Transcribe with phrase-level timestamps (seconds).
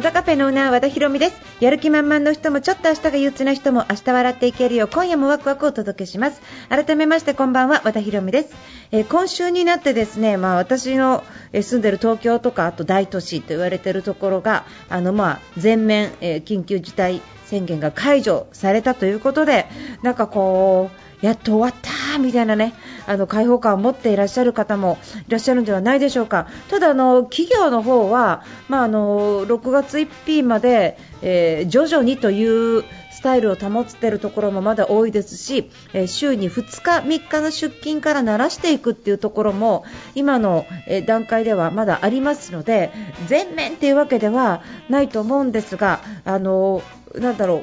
[0.00, 1.38] 和田カフェのオーナー和田博美です。
[1.60, 4.86] やる気満々の人もちょっと明日が憂鬱な人も明日笑っていけるよ。
[4.86, 6.40] う今夜もワクワクをお届けします。
[6.70, 8.54] 改めましてこんばんは和田博美です、
[8.92, 19.66] えー今週になってですねまあ私のえ住んでる東京とかあと大都市と言われてるところがあのまあ全面、えー緊急事態宣言が解除されたということで
[20.02, 22.74] なんかこうやっと終わったみたいなね
[23.06, 24.98] あの開放感を持っていらっしゃる方も
[25.28, 26.46] いらっしゃるんではないでしょうか。
[26.68, 39.84] ただあの企業の方はまああの6月1日まで、えー徐々にというスタイルを保っているところもまだ多いですし、えー週に2日、3日の出勤から慣らしていくっていうところも
[40.14, 42.90] 今の、え段階ではまだありますので
[43.26, 46.82] 全面っていうわけではないと思うんですが、あの
[47.14, 47.62] なんだろ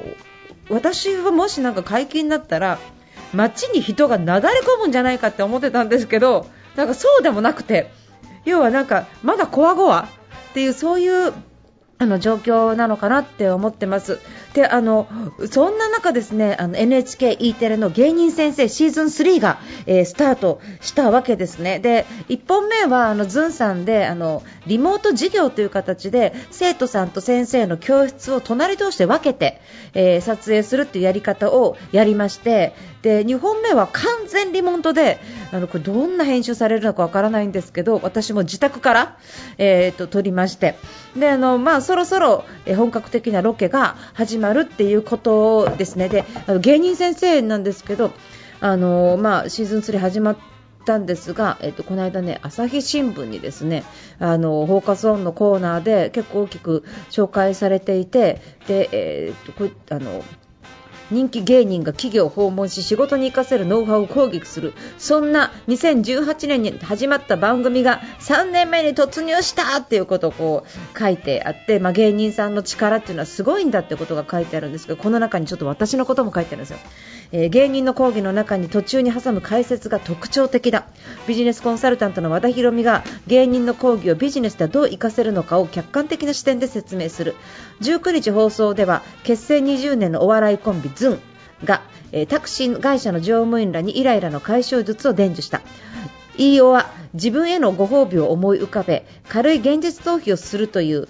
[0.70, 2.78] う私はもしなんか解禁になったら
[3.34, 7.90] 街に人がなだれ込むんじゃないかって思ってたんですけどなんかそうでもなくて
[8.44, 10.08] 要はなんかまだこわごわ
[10.50, 11.32] っていうそういう
[12.00, 14.20] あの状況なのかなって思ってます。
[14.54, 15.08] で、あの
[15.50, 21.80] そんな中ですね、あの NHKE テレの芸人先生シーズン3が、えースタートしたわけですね。
[21.80, 29.60] で、1本目はあのズンさんであのリモート授業という形で生徒さんと先生の教室を隣同士で分けて、
[29.92, 35.20] えー撮影するっていうやり方をやりまして、で2本目は完全リモートで
[35.52, 39.18] あのこれどんな編集されるのかわからないんですけど私も自宅から、
[39.56, 40.76] えー、と撮りまして。
[41.16, 42.44] であの、まあ、そろそろ、
[42.76, 46.08] 本格的なロケが始まるっていうことですね。
[46.08, 48.12] であの芸人先生なんですけど
[48.60, 50.36] あの、まあ、シーズン3始まっ
[50.84, 53.84] たんですが、えっと、この間ね、朝日新聞にですね、
[54.18, 60.24] あの、フォーカスオンのコーナーで結構大きく紹介されていて、で、えっと、こあの、
[61.10, 64.74] 人気芸人が企業を訪問し仕事に生かせるノウハウを攻撃する。
[64.98, 76.78] そんな2018年に始まった番組が3年目に突入したっていうことをこう書いてあって、まあ、芸人さんの力っていうのはすごいんだってことが書いてあるんですけどこの中にちょっと私のことも書いてあるんですよ、
[77.32, 80.86] えー芸人の講義の中に途中に挟む解説が特徴的だ。
[81.26, 87.34] ビジネスコンサルタントの和田博美が芸人の講義をビジネスではどう活かせるのかを客観的な視点で説明する。
[87.80, 91.20] 19日放送では結成20年のお笑いコンビズン
[91.64, 91.82] が、
[92.12, 95.60] えタクシー会社の乗務員らにイライラの解消術を伝授した。
[96.36, 101.08] 飯尾は自分へのご褒美を思い浮かべ軽い現実逃避をするという。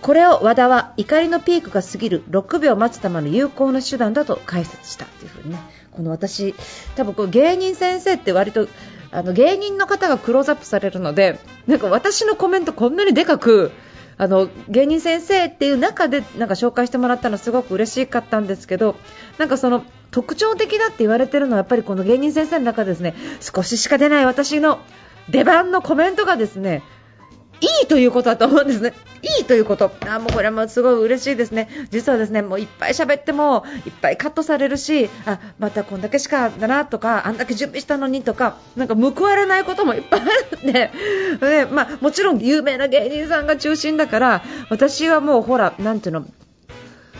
[0.00, 5.04] これを和田は怒りのピークが過ぎる6秒待つための有効な手段だと解説した。
[5.04, 5.58] というふにね
[5.92, 6.54] この私
[6.96, 8.68] 多分こう芸人先生って割と
[9.12, 13.70] あの芸人の方がクローズアップされるのでなんか私のコメントこんなにでかく
[14.18, 18.96] あの芸人先生っていう中でなんか紹介してもらったのすごく嬉しかったんですけど
[19.38, 24.78] なんかその特徴的だって言われてるのはやっぱりこの芸人先生の中ですね少ししか出ない私の
[25.30, 26.82] 出番のコメントがですね
[27.62, 28.92] いいということだと思うんですね。
[29.38, 29.92] いいということ。
[30.08, 31.68] あもうこれもすごい嬉しいですね。
[31.90, 40.24] 実はですね、もういっぱい喋ってもいっぱいカットされるし、あ、またこんだけしかだなとか、あんだけ準備したのにとか、なんか報われないこともいっぱいあ
[40.56, 40.90] るんで、
[41.40, 46.26] で まあ、もちろん有名な芸人さんが中心だから、私はもうほら、なんていうの、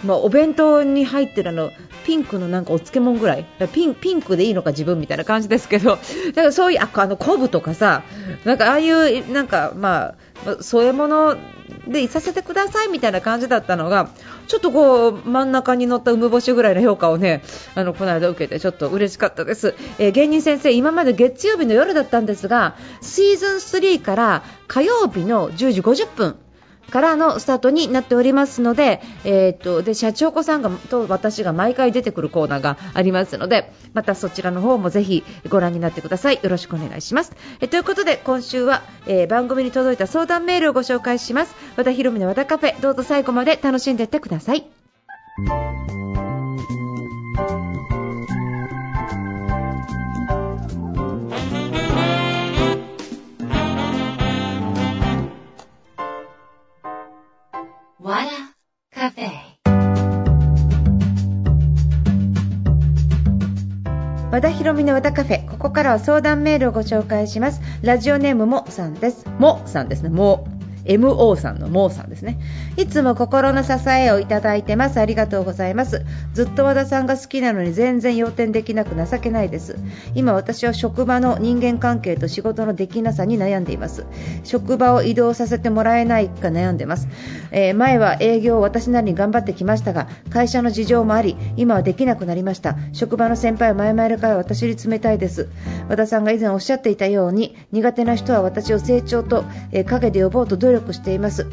[0.04, 1.70] まあ、お弁当に入ってるあの
[2.04, 3.46] ピンクのなんかお漬物ぐらい？
[3.72, 5.98] ピンピンクでいいのか自分みたいな感じですけど。
[6.34, 8.02] だかそういうああの昆布とかさ
[8.44, 10.14] なんかああいうなんかま
[10.46, 11.36] あ添え物
[11.86, 14.10] でいさせてくださいみたいな感じだったのが
[14.46, 17.42] ちょっとこう真ん中に乗った梅干しぐらいの評価をね
[17.74, 26.36] あのこの間受けてちょっと嬉しかったです、えー芸人先生今まで月曜日の夜だったんですがシーズン3から火曜日の10時50分
[26.90, 36.40] からのスタートになっておりますので、えー、とで社長子さんがと私が毎回出てくるコーナーがありますのでまたそちらの方もぜひご覧になってください。
[36.42, 37.32] よろしくお願いします。
[37.60, 41.54] えということで今週は、えー番組に届いた相談メールをご紹介します。
[41.76, 44.66] 和田博美の和田カフェどうぞ最後まで楽しんでいってください。
[64.62, 67.60] ひろみの歌カフェここからは相談メールをご紹介します。
[67.82, 69.26] ラジオネームもさんです。
[69.40, 70.08] もさんですね。
[70.08, 70.51] も。
[70.84, 72.38] MO さんのモーさんですね。
[72.76, 75.00] いつも心の支えをいただいてます。
[75.00, 76.04] ありがとうございます。
[76.34, 79.76] ずっと和田さんが好きなのに全然要点できなく情けないです。
[80.14, 84.06] 今私は職場の人間関係と仕事のできなさに悩んでいます。
[84.44, 87.08] 職場を移動させてもらえないか悩んでます、
[87.50, 92.76] えー、前は営業を私なりに頑張ってきましたが会社の事情もあり今はできなくなりました。
[92.92, 95.48] 職場の先輩は前々から私に冷たいです。
[95.88, 101.46] 和田さんが以前おっしゃっていたように苦手な人は私を成長と、えー、陰で呼ぼうと努力力しています。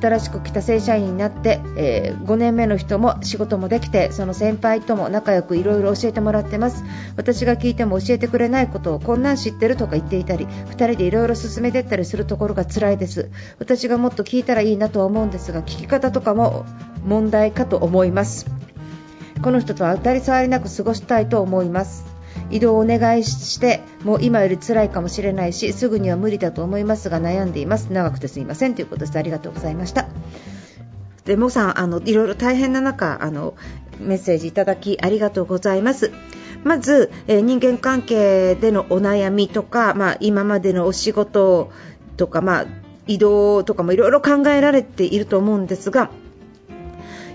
[0.00, 6.84] 新しく来た正社員になって、えー、5年目の人も仕事もできてその先輩とも仲良くいろいろ教えてもらってます。
[7.16, 13.30] 私が聞いても教えてくれないことをこんなん知ってるとか言っていたり2人でいろいろ進めてったりするところが辛いです。
[13.58, 16.64] 私がもっと聞いたらいいなとは思うんですが聞き方とかも
[17.04, 18.46] 問題かと思います。
[19.42, 22.11] この人とは当たり障りなく過ごしたいと思います。
[22.52, 27.92] 移動をお願いしてもう今より辛いかもしれないしすぐには無理だと思いますが悩んでいます。
[27.92, 29.18] 長くてすみませんということです。
[29.18, 30.06] ありがとうございました。
[31.24, 33.54] でもさんあのいろいろ大変な中あの
[33.98, 36.12] メッセージいただきありがとうございます。
[36.64, 41.72] まず、えー、人間関係でのお悩みとか、まあ、今までのお仕事
[42.16, 42.66] とか、まあ、
[43.08, 46.10] 移動とかもいろいろ考えられていると思うんですが、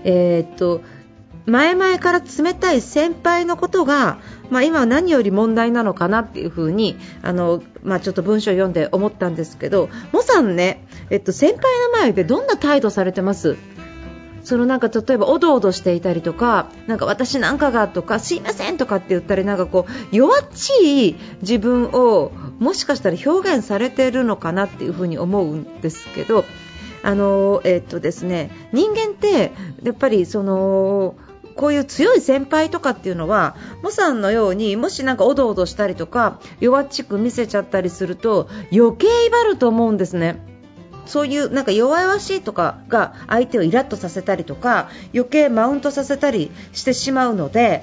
[0.04, 0.80] えー、っと
[1.44, 4.18] 前々から冷たい先輩のことが
[4.50, 11.60] まあ、今は何より問題なのかなっていうふうにあの、まあ、ちょっと文章を読んで思ったんですけどモさんね、えっと、先輩
[11.92, 13.56] の前でどんな態度されてます？
[14.44, 26.46] そのなんか例えばおどおどしていたりとかなんか私なんかがとかすいませんとかって言ったりなんかこう弱っちい自分をもしかしたら表現されてるのかなっていうふうに思うんですけど
[27.02, 29.52] あの、えっとですね、人間って
[29.82, 31.14] やっぱりその
[31.58, 40.40] こういう強い先輩とかっていうのはモさんのようにもしなんかおどおどしたりとか弱っちく見せちゃったりすると余計威張ると思うんですね。
[41.04, 47.82] そういうなんか弱々しいとかが相手をイラッとさせたりとか余計マウントさせたりしてしまうので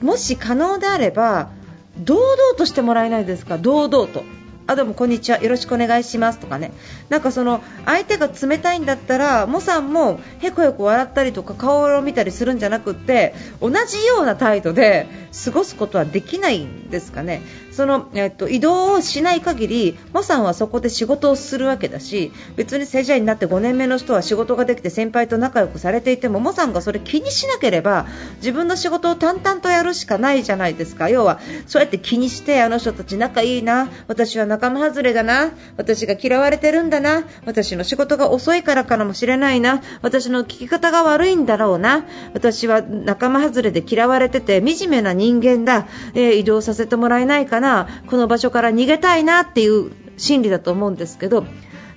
[0.00, 1.50] もし可能であれば
[1.98, 3.58] 堂々としてもらえないですか？
[3.58, 4.24] 堂々と。
[4.66, 5.42] あどうもこんにちは。
[5.42, 6.72] よろしくお願いしますとかね。
[7.10, 15.06] なんかその相手が冷たいんだったらモさんもへこへこ笑ったりとか顔を見たりするんじゃなくって同じような態度で
[15.44, 17.42] 過ごすことはできないんですかね。
[17.74, 28.06] その、えっと、移動をしない限りモさんはそこで仕事をするわけだし別に正社員になって5年目の人は仕事ができて先輩と仲良くされていてもモさんがそれ気にしなければ
[28.36, 31.08] 自分の仕事を淡々とやるしかないじゃないですか。
[31.08, 51.46] 要はそうやって気にしてあの人たち仲いいな私は仲間外れだな私が嫌われてるんだな私の仕事が遅いからかもしれないな私の聞き方が悪いんだろうな私は仲間外れで嫌われてて惨めな人間だ、えー、移動させてもらえないかななこの場所から逃げたいなっていう心理だと思うんですけど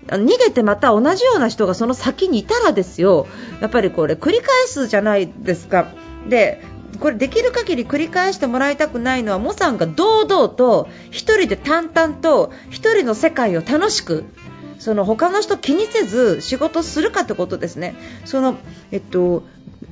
[0.07, 3.27] 逃げてまた同じような人がその先にいたらですよ
[3.61, 5.89] やっぱりこれ繰り返すじゃないですか。
[6.27, 6.63] で
[7.01, 14.23] これできる限り繰り返してもらいたくないのはモさんが堂々と1人で淡々と1人の世界を楽しく
[14.79, 17.95] その他の人気にせず仕事するかってことですね。
[18.25, 18.55] その
[18.91, 19.43] えっと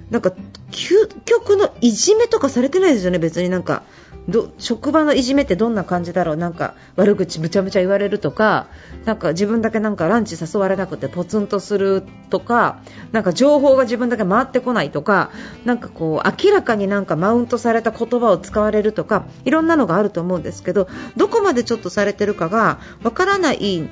[0.10, 0.32] なんか
[0.72, 3.84] 究極のいじめとかされてないですよね、別になんか
[4.28, 6.36] ど職場のいじめってどんな感じだろう？
[6.36, 8.68] なんか悪口むちゃむちゃ言われるとか
[9.06, 12.80] なんか自分だけなんかランチ誘われなくてポツンとするとか
[13.12, 15.30] なんか情報が自分だけ回ってこないとか
[15.64, 23.90] なんかこう明らかになんかマウントされた言葉を使われるとかいろんなのがあると思うんですけどどこまでちょっとされてるかがわからないん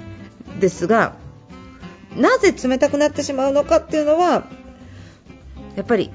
[0.60, 1.16] ですが
[2.16, 4.48] なぜ冷たくなってしまうのかっていうのは
[5.76, 6.12] やっぱり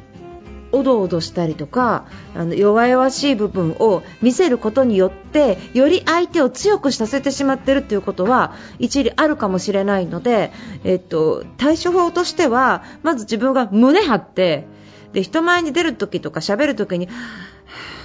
[0.72, 10.52] おどおどしたりとかあの弱々しい部分を見せることによってより相手を強くさせてしまっているということは一理あるかもしれないので、
[10.84, 14.66] えっと、対処法としてはまず自分が胸張って
[15.12, 17.08] で人前に出るときとか喋るときに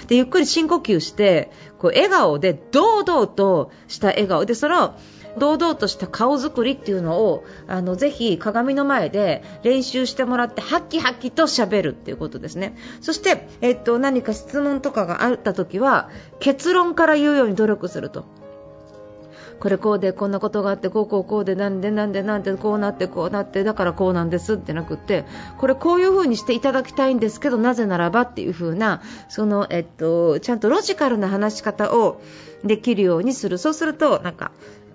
[0.08, 4.98] でゆっくり深呼吸してこう笑顔で堂々とした笑顔でその
[5.37, 12.75] 堂々とした顔作りっていうのをあのぜひ鏡の前で練習してもらってハッキハッキと喋るっていうことですね。
[13.01, 16.09] そして、えっと、何か質問とかがあった時は
[16.39, 18.25] 結論から言うように努力すると。
[19.59, 25.23] これこうでこんなことがあってこうこうこうでなんでなんでなんでこうなってこうなってだからこうなんですってなくって
[25.57, 32.21] これこういう風にしていただきたいんですけどなぜならばっていう風なそのえっとちゃんとロジカルな話し方を
[32.65, 33.57] できるようにする。
[33.57, 34.51] そうするとなんか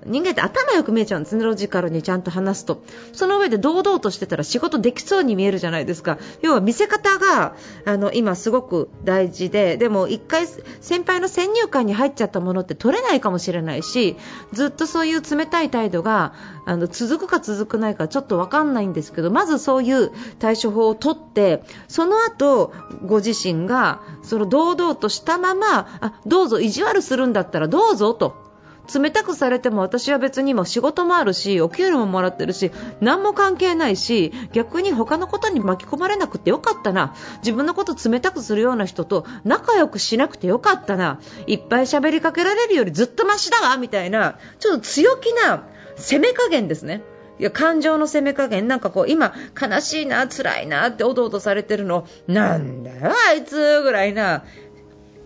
[0.09, 2.83] 人間って頭よく見えちゃうんですね、ロジカルにちゃんと話すと。
[3.12, 6.19] その上で堂々としてたら仕事できそうに見えるじゃないですか。
[6.43, 10.47] 要は見せ方があの今すごく大事で、でも一回
[10.81, 14.17] 先輩の先入観に入っちゃったものって取れないかもしれないし、
[14.53, 16.33] ずっとそういう冷たい態度が
[16.65, 22.73] あの続くか続くないかちょっとわかんないんですけど、まずそういう対処法を取って、その後
[23.05, 28.48] ご自身がその堂々としたまま、あどうぞ意地悪するんだったらどうぞと。
[28.92, 37.14] 冷たくされても私は別にも仕事もあるしお給料ももらってるし何も関係ないし逆に他のことに巻き込まれなくてよかったな。
[37.38, 41.21] 自分のこと冷たくするような人と仲良くしなくてよかったな。
[41.47, 45.64] いっぱい喋りかけられるよりずっとマシだわみたいなちょっと強気な
[45.97, 47.02] 攻め加減ですね。
[47.38, 48.66] いや感情の攻め加減。
[48.66, 52.07] なんかこう今悲しいな辛いなっておどおどされてるの。
[52.26, 54.45] なんだよあいつぐらいな。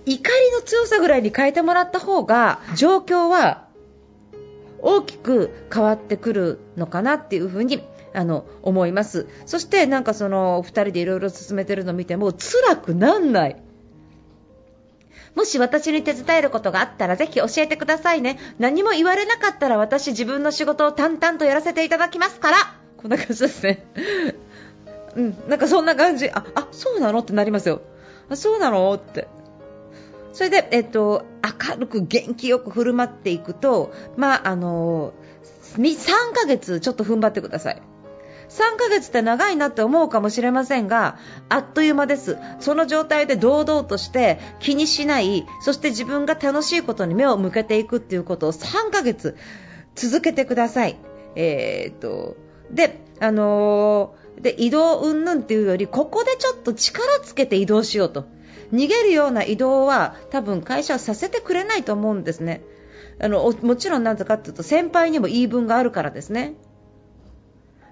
[0.04, 3.66] 怒りの強さぐらいに変えてもらった方が状況は
[4.80, 7.82] 大きく変わってくるのかなっていうふうに
[8.14, 9.28] あの思います。
[9.46, 13.56] そしてなんかその2人でいろいろ進めてるのを見ても辛くなんない。
[15.34, 18.38] もし私に手伝えることがあったらぜひ教えてくださいね。
[18.58, 22.56] 何も言われなかったら私自分の仕事を淡々とやらせていただきますから。
[22.98, 23.86] こんな感じですね。
[25.16, 26.28] うん、なんかそんな感じ。
[26.30, 27.82] ああそうなのってなりますよ。
[28.28, 29.28] あそうなのって。
[30.32, 35.12] それで、えっと、明るく元気よく振る舞っていくと、まあ、あの
[35.76, 37.82] 3ヶ月ちょっと踏ん張ってください。
[38.48, 42.36] 3ヶ月って長いなって思うかもしれませんが、あっという間です。
[42.60, 49.36] その状態で堂々として気にしない、そして自分が楽しいことに目を向けていくっていうことを3ヶ月
[49.94, 50.98] 続けてください。
[51.34, 52.36] えー、っと、
[52.70, 58.26] で、あのー、で、移動云々っていうより、ここでちょっと力つけて移動しようと。
[58.72, 62.62] 逃げるような移動は多分会社はさせてくれないと思うんですね。
[63.20, 66.54] あのもちろんなぜかというと先輩にも言い分があるからですね。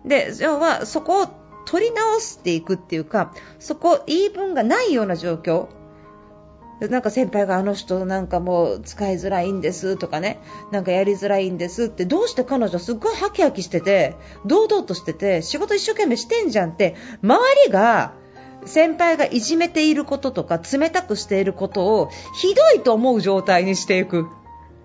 [0.05, 1.29] で要はそこを
[1.67, 5.69] 取り直していくっていうかそこ言い分がないような状況
[6.89, 10.41] なんか先輩があの人なんかもう使いづらいんですとかね
[10.73, 18.15] なんかやりづらいんですってどうして彼女すっごいハキハキしてて堂々としてて仕事一生懸命してんじゃんって周りが
[18.67, 24.27] 先輩がいじめていることとか冷たくしていることをひどいと思う状態にしていく。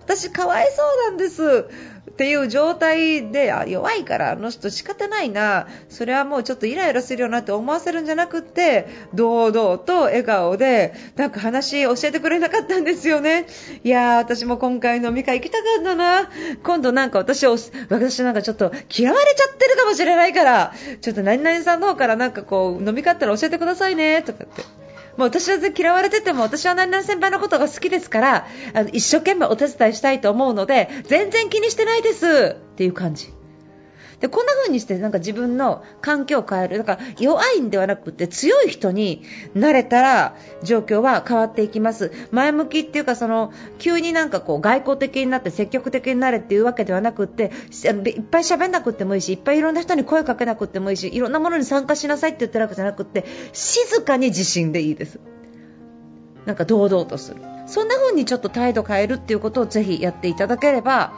[0.02, 1.68] 私かわいそうなんです。
[2.16, 5.68] っていう状態であ弱いからあの人仕方ないな。
[5.90, 13.48] それはもうちょっとイライラするよなって思わせるんじゃなくって堂々と笑顔でなんか話教えてくれなかったんですよね。
[13.84, 16.30] いやー私も今回飲み会行きたかったな。
[16.64, 17.58] 今度なんか私を
[17.90, 24.22] 私なんかちょっと嫌われちゃってるかもしれないからちょっと何々さんの方からなんかこう飲み会ったら教えてくださいね。
[24.22, 24.85] とかって。
[25.18, 33.34] もう私は嫌われてても私は何々先輩のことが好きですからあの一生懸命お手伝いしたいと思うので全然気にしてないですっていう感じ。
[34.20, 36.78] でこんな風にしてなんか自分の環境を変える。
[36.78, 42.12] だから弱いんではなくて強い人になれたら状況は変わっていきます。
[42.32, 55.20] 前向きっていうかその急になんかこう外交的になって積極的になれっていうわけではなくていっぱい喋んなくてもいいしいっぱいいろんな人に声かけなくてもいいしいろんなものに参加しなさいって言ってるわけじゃなくて静かに自信でいいです。
[56.46, 57.42] なんか堂々とする。
[57.68, 61.14] そんな風にちょっと態度変えるっていうことをぜひやっていただければ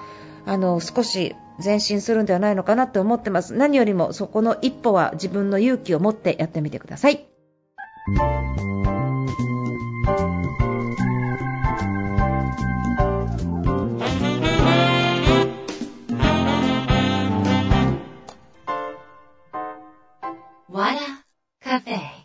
[0.46, 3.54] あの少し前進するんではないのかなと思ってます。
[3.54, 7.28] 何よりもそこの一歩は自分の勇気を持ってやってみてください。
[20.70, 21.00] わら
[21.60, 22.17] カフェ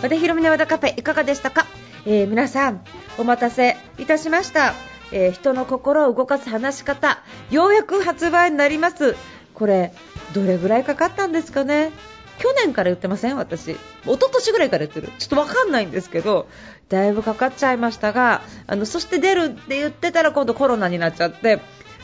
[0.00, 1.66] 和田ひろみの和田カフェいかがでしたか、
[2.06, 2.84] えー、皆さん
[3.18, 4.74] お待たせいたしました、
[5.10, 7.18] えー、人の心を動かす話し方
[7.50, 9.16] ようやく発売になります。
[9.54, 9.92] これ
[10.34, 11.90] どれぐらいかかったんですかね？
[12.38, 13.36] 去年から言ってません？
[13.36, 13.72] 私。
[13.72, 15.08] 一昨年ぐらいから言ってる。
[15.18, 16.46] ちょっとわかんないんですけど
[16.88, 21.60] だいぶかかっちゃいましたがあのそして出るって言ってたら今度コロナになっちゃって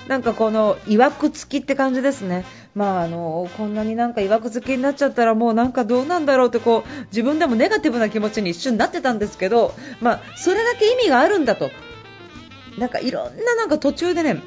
[0.08, 2.44] なんかこのいわくつきって感じですね。
[2.74, 11.70] まああのこんなになんかいわくつきになっちゃったらもうなんかどうなんだろうってこう自分でもネガティブな気持ちに一瞬なってたんですけど、まあそれだけ意味があるんだと。
[12.78, 14.42] なんかいろんななんか途中でね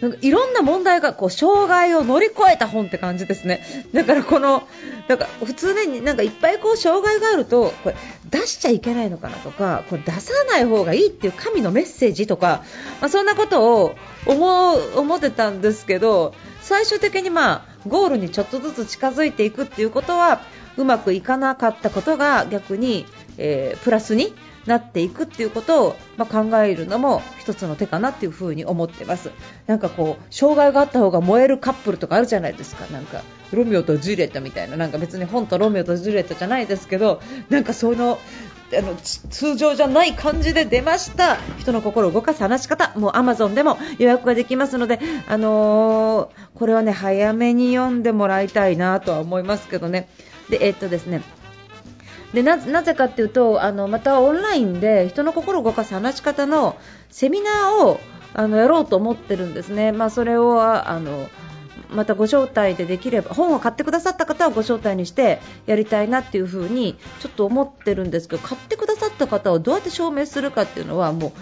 [0.00, 3.62] なんかいろんな問題がこう障害を乗り越えた本って感じですね。
[3.92, 4.66] だからこの
[5.08, 7.96] なんか普通ねなんかいっぱいこう障害があるとこれ
[8.30, 12.64] 出しちゃいけないのかなとかこれ出さない方がいいっていう神のメッセージとか、
[13.00, 13.94] まあ、そんなことを
[14.26, 20.40] 思う思ってたんですけど最終的にまあゴールにちょっとずつ近づいていくっていうことは
[20.76, 24.32] うまくいかなかったことが逆に、えー、プラスに
[24.66, 29.30] なっていくっていうことを、まあ、考えるのも一つの手かなっていうふに思ってます。
[29.66, 32.86] なんかこう障害があった方が燃えるカップルとかあるじゃないですか。
[32.92, 38.18] なんかロミオとジュリエットみたいななんか別に本とロミオとジュリエットじゃないですけどなんかその
[38.72, 41.38] あの通常じゃない感じで出ました。
[41.58, 42.92] 人の心を動かす話し方。
[42.96, 50.08] もう Amazon でも予約ができますので、あのー、これはね早めに読んでもらいたいなとは思いますけどね。
[50.50, 51.22] でえっとですね
[52.34, 58.00] でなぜかというとあのまたオンラインで人の心を動かす話し方のセミナーを
[58.34, 59.90] あのやろうと思ってるんですね。
[59.90, 61.28] まあ、それをあの
[61.90, 71.32] またご招待でできれば本を買ってくださった方はご招待にしてやりたいなっていう風にちょっと思ってるんですけど買ってくださった方をどうやって証明するかっていうのはもう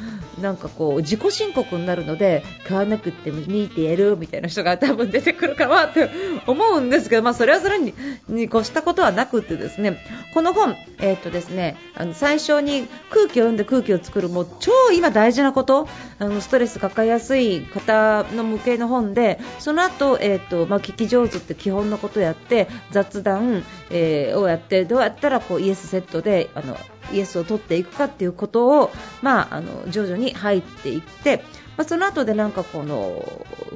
[0.40, 6.10] なんかこう自己申告になるので買わなくても見てやるみたいな人が多分出てくるかなって
[6.46, 7.94] 思うんですけど、まあ、それはそれに
[8.28, 9.98] に越したことはなくてですね。
[10.34, 26.76] この本、えーとですね、あの最初に空気を読んで空気を作るもう超今大事なことあのストレス抱えやすい方の向けの本でその後、えーとまあ、聞き上手って基本のことをやって雑談、えー、をやってどうやったらこうイエスセットであの
[27.12, 28.90] イエスを取っていくかっていうことを、
[29.22, 31.44] まあ、あの徐々に入っていって、
[31.76, 33.22] まあ、その後でなんかこの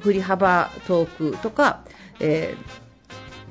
[0.00, 1.84] 振り幅トークとか、
[2.20, 2.82] えー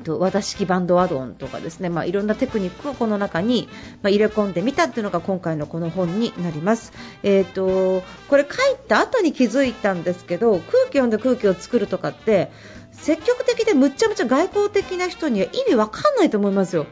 [0.02, 3.70] と和田式バンドワドオンとかですね、まあ、いろんなテクニックをこの中に、
[4.02, 6.92] ま、入れ込んでみたっていうのが今回のこの本になります。
[7.24, 12.52] えーと、これ書いた後に気づいたんですけど空気読んで空気を作るとかって
[12.92, 16.88] 積極的でむっちゃむちゃ外交的な人には意味わかんないと思いますよ。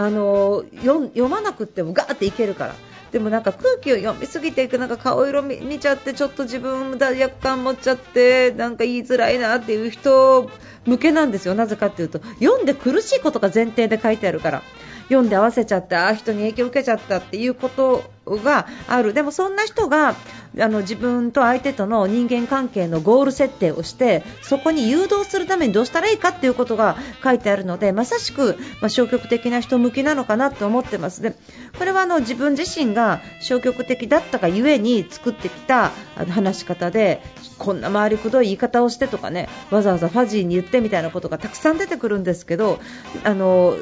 [0.00, 2.74] あの読まなくてもガーっていけるから。
[3.12, 10.48] でもなんか空気を読みすぎていくなんか顔色見ちゃってちょっと自分罪悪感持っちゃってなんか言いづらいなっていう人
[10.86, 14.62] 向けなんですよ、なぜかっていうと読んで苦しいことが前提で書いてあるから
[15.08, 18.04] 読んで合わせちゃったあ人に影響を受けちゃったっていうこと
[18.36, 19.12] がある。
[19.12, 20.14] でもそんな人が
[20.58, 31.22] あの自分と相手との人間関係のゴール設定をしてそこに誘導するためにどうしたらいいかっていうことが書いてあるのでまさしく、まあ、消極的な人向きなのかなと思ってます。
[31.22, 31.36] で
[31.78, 35.92] これはあの自分自身が消極的だったがゆえに作ってきた
[36.28, 37.22] 話し方で
[37.58, 42.80] こんな回りくどい言い方をしてとかねわざわざファジーに言ってみたいなことがたくさん出てくるんですけど
[43.22, 43.76] あの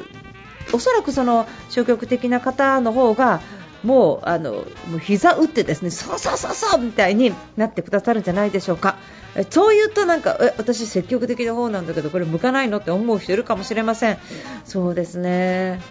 [0.71, 3.41] おそらくその消極的な方の方が
[3.83, 4.63] もうあのも
[4.95, 8.97] う膝打ってですねそうそうそうそうみたいになってくださるんじゃないでしょうか。
[9.35, 14.17] えそう言うとなんかえ私積極的な方なんだけどこれ向かないのって思う人いるかもしれません。
[14.65, 15.81] そうですね。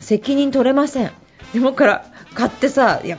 [0.00, 1.12] 責任取れません。
[1.52, 3.18] でもから買ってさいや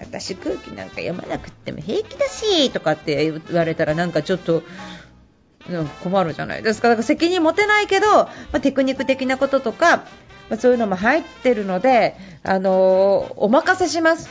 [0.00, 4.62] 私空気なんか読まなくても平気だしとかって言われたらなんかちょっと
[6.02, 6.88] 困るじゃないですか。
[6.88, 10.04] だから責任持てないけど、まあ、テクニック的なこととか
[10.48, 14.28] まあ、そういうのも入ってるので、あのー、お任せします。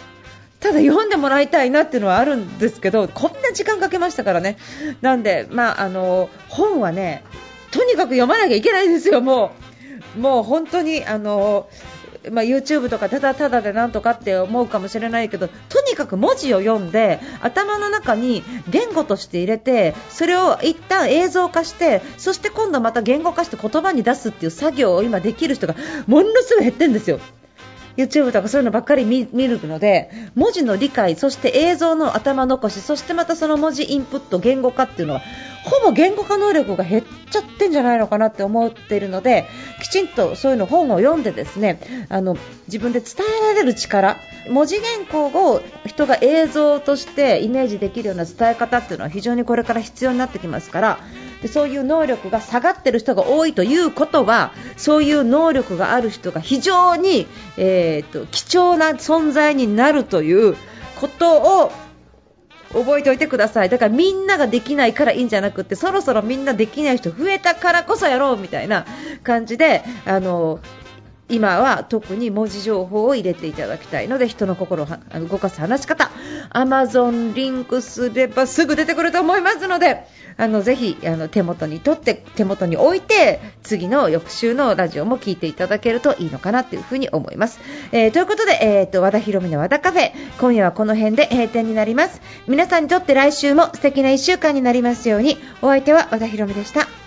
[0.59, 4.57] ただ読んでもらいたいなっていうのはあるんですけどこんな時間かけましたからね
[5.01, 7.23] なんで、まあ、あの本はね
[7.69, 9.51] とにかく読まなきゃいけないんですよ、も
[10.15, 11.69] うもう本当にあの
[12.31, 27.19] まあ、YouTube とかただただでなんとかって思うかもしれないけどとにかく文字を読んで頭の中に言語として入れてそれを一旦映像化してそして今度また言語化して言葉に出すっていう作業を今できる人がものすごい減ってるんですよ。
[27.97, 35.21] YouTube とかそういうのばっかり見るので文字の理解、そして映像の頭残しそしてまたその文字インプット言語化っていうのは
[35.65, 39.45] ほぼ言語化能力が減っちゃってんじゃないのかなって思っているので
[39.81, 41.79] きちんとそういうの本を読んでですね
[42.09, 44.17] あの自分で伝えられる力
[44.49, 50.99] 文字原稿を人が映像としてイメージできるような伝え方っていうのは非常にこれから必要になってきますから
[51.41, 60.55] でそういう能力が下がっている人が多いということはそういう能力がある人が非常に、えーと、貴重な存在になるという
[60.99, 61.71] ことを
[62.73, 63.69] 覚えておいてください。
[63.69, 68.85] だからみんなができないからいいんじゃなくてそろそろみんなできない人増えたからこそやろうみたいな
[69.23, 70.59] 感じであの
[71.27, 74.87] 今は特に文字情報を入れていただきたいので人の心を
[75.27, 76.11] 動かす話し方。
[76.53, 80.05] Amazon リンクすればすぐ出てくると思いますので
[80.37, 87.59] あのぜひあの手元に取って手元に置いて次の翌週のラジオも聞いていただけるといいのかなというふに思います、
[87.91, 90.11] えー、ということで、えーと、和田博美の和田カフェ。
[90.39, 92.21] 今夜はこの辺で閉店になります。
[92.47, 95.37] 皆さんにとって来週も素敵な1週間になりますように。
[95.61, 97.04] お相手は和田博美でした。